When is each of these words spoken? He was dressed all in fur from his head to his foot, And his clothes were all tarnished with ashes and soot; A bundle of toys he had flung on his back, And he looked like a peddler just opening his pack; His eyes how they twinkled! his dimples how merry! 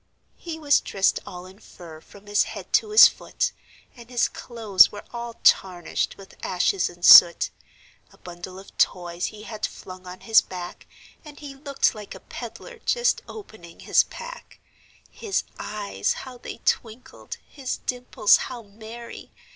He 0.39 0.57
was 0.57 0.79
dressed 0.81 1.19
all 1.27 1.45
in 1.45 1.59
fur 1.59 2.01
from 2.01 2.25
his 2.25 2.45
head 2.45 2.73
to 2.73 2.89
his 2.89 3.07
foot, 3.07 3.51
And 3.95 4.09
his 4.09 4.27
clothes 4.27 4.91
were 4.91 5.05
all 5.13 5.35
tarnished 5.43 6.17
with 6.17 6.35
ashes 6.43 6.89
and 6.89 7.05
soot; 7.05 7.51
A 8.11 8.17
bundle 8.17 8.57
of 8.57 8.75
toys 8.79 9.27
he 9.27 9.43
had 9.43 9.63
flung 9.63 10.07
on 10.07 10.21
his 10.21 10.41
back, 10.41 10.87
And 11.23 11.39
he 11.39 11.53
looked 11.53 11.93
like 11.93 12.15
a 12.15 12.19
peddler 12.19 12.79
just 12.83 13.21
opening 13.29 13.81
his 13.81 14.03
pack; 14.05 14.59
His 15.11 15.43
eyes 15.59 16.13
how 16.25 16.39
they 16.39 16.57
twinkled! 16.65 17.37
his 17.47 17.77
dimples 17.85 18.37
how 18.37 18.63
merry! 18.63 19.29